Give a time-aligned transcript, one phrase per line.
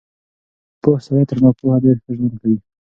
[0.81, 2.57] پوه سړی تر ناپوهه ډېر ښه ژوند کوي.